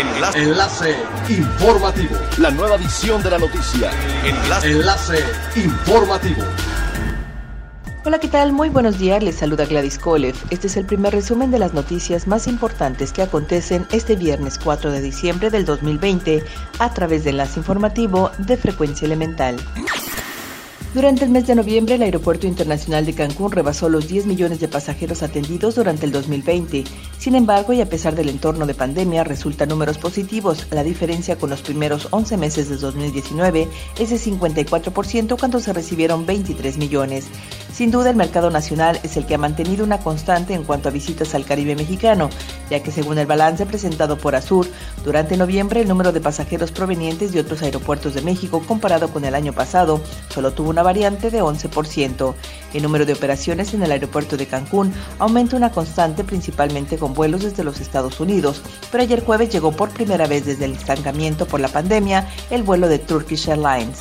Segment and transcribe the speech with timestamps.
[0.00, 0.38] Enlace.
[0.38, 0.96] Enlace
[1.28, 2.16] informativo.
[2.38, 3.90] La nueva edición de la noticia.
[4.24, 4.70] Enlace.
[4.70, 5.24] Enlace
[5.56, 6.42] informativo.
[8.06, 8.52] Hola, ¿qué tal?
[8.52, 10.34] Muy buenos días, les saluda Gladys Kolev.
[10.48, 14.90] Este es el primer resumen de las noticias más importantes que acontecen este viernes 4
[14.90, 16.44] de diciembre del 2020
[16.78, 19.56] a través de Enlace Informativo de Frecuencia Elemental.
[20.92, 24.66] Durante el mes de noviembre, el Aeropuerto Internacional de Cancún rebasó los 10 millones de
[24.66, 26.82] pasajeros atendidos durante el 2020.
[27.16, 30.66] Sin embargo, y a pesar del entorno de pandemia, resultan números positivos.
[30.72, 33.68] La diferencia con los primeros 11 meses de 2019
[34.00, 37.26] es de 54% cuando se recibieron 23 millones.
[37.80, 40.92] Sin duda, el mercado nacional es el que ha mantenido una constante en cuanto a
[40.92, 42.28] visitas al Caribe mexicano,
[42.68, 44.68] ya que según el balance presentado por Azur,
[45.02, 49.34] durante noviembre el número de pasajeros provenientes de otros aeropuertos de México comparado con el
[49.34, 52.34] año pasado solo tuvo una variante de 11%.
[52.74, 57.44] El número de operaciones en el aeropuerto de Cancún aumenta una constante principalmente con vuelos
[57.44, 58.60] desde los Estados Unidos,
[58.92, 62.88] pero ayer jueves llegó por primera vez desde el estancamiento por la pandemia el vuelo
[62.88, 64.00] de Turkish Airlines.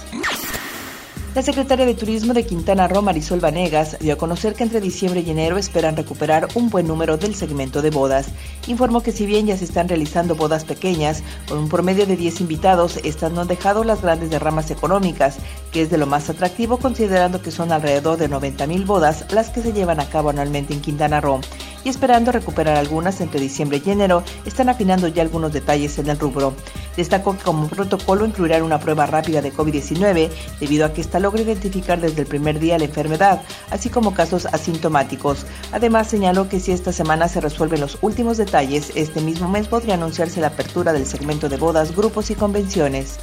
[1.35, 5.23] La secretaria de Turismo de Quintana Roo, Marisol Vanegas, dio a conocer que entre diciembre
[5.25, 8.29] y enero esperan recuperar un buen número del segmento de bodas.
[8.65, 12.41] Informó que si bien ya se están realizando bodas pequeñas, con un promedio de 10
[12.41, 15.37] invitados, estas no han dejado las grandes derramas económicas,
[15.71, 19.51] que es de lo más atractivo considerando que son alrededor de 90 mil bodas las
[19.51, 21.41] que se llevan a cabo anualmente en Quintana Roo
[21.83, 26.19] y esperando recuperar algunas entre diciembre y enero, están afinando ya algunos detalles en el
[26.19, 26.53] rubro.
[26.95, 31.41] Destacó que como protocolo incluirán una prueba rápida de COVID-19 debido a que esta logra
[31.41, 35.45] identificar desde el primer día la enfermedad, así como casos asintomáticos.
[35.71, 39.93] Además señaló que si esta semana se resuelven los últimos detalles, este mismo mes podría
[39.93, 43.19] anunciarse la apertura del segmento de bodas, grupos y convenciones.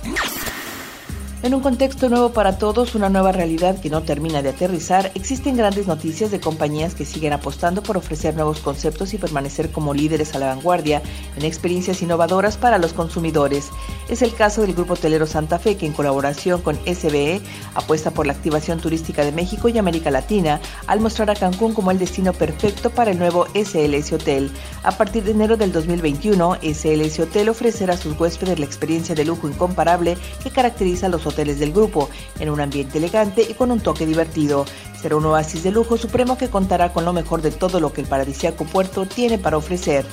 [1.46, 5.56] En un contexto nuevo para todos, una nueva realidad que no termina de aterrizar, existen
[5.56, 10.34] grandes noticias de compañías que siguen apostando por ofrecer nuevos conceptos y permanecer como líderes
[10.34, 11.02] a la vanguardia
[11.36, 13.70] en experiencias innovadoras para los consumidores.
[14.08, 17.40] Es el caso del Grupo Hotelero Santa Fe, que en colaboración con SBE
[17.76, 21.92] apuesta por la activación turística de México y América Latina al mostrar a Cancún como
[21.92, 24.50] el destino perfecto para el nuevo SLS Hotel.
[24.82, 29.24] A partir de enero del 2021, SLS Hotel ofrecerá a sus huéspedes la experiencia de
[29.24, 32.08] lujo incomparable que caracteriza a los hoteles del grupo,
[32.40, 34.64] en un ambiente elegante y con un toque divertido.
[35.00, 38.00] Será un oasis de lujo supremo que contará con lo mejor de todo lo que
[38.00, 40.06] el paradisíaco puerto tiene para ofrecer.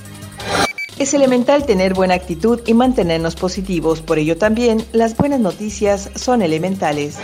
[1.00, 6.41] Es elemental tener buena actitud y mantenernos positivos, por ello también las buenas noticias son
[6.41, 7.17] elementales.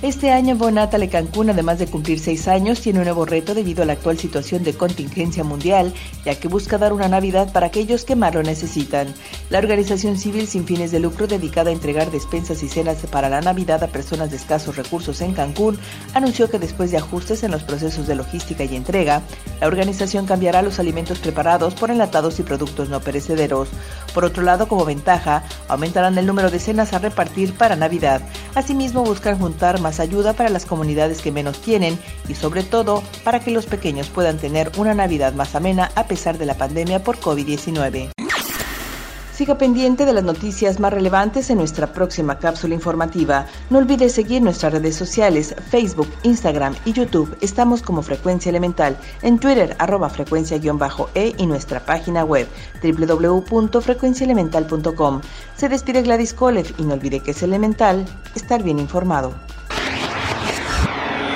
[0.00, 3.86] Este año Bonatale Cancún, además de cumplir seis años, tiene un nuevo reto debido a
[3.86, 5.92] la actual situación de contingencia mundial,
[6.24, 9.12] ya que busca dar una Navidad para aquellos que más lo necesitan.
[9.50, 13.40] La organización civil sin fines de lucro dedicada a entregar despensas y cenas para la
[13.40, 15.76] Navidad a personas de escasos recursos en Cancún
[16.14, 19.22] anunció que después de ajustes en los procesos de logística y entrega,
[19.60, 23.68] la organización cambiará los alimentos preparados por enlatados y productos no perecederos.
[24.14, 28.22] Por otro lado, como ventaja, aumentarán el número de cenas a repartir para Navidad.
[28.54, 33.40] Asimismo, buscan juntar más ayuda para las comunidades que menos tienen y sobre todo para
[33.40, 37.18] que los pequeños puedan tener una Navidad más amena a pesar de la pandemia por
[37.18, 38.10] COVID-19.
[39.32, 43.46] Siga pendiente de las noticias más relevantes en nuestra próxima cápsula informativa.
[43.70, 47.34] No olvide seguir nuestras redes sociales, Facebook, Instagram y YouTube.
[47.40, 52.46] Estamos como Frecuencia Elemental, en Twitter arroba frecuencia-e y nuestra página web
[52.82, 55.22] www.frecuenciaelemental.com.
[55.56, 59.32] Se despide Gladys Kolev y no olvide que es elemental estar bien informado.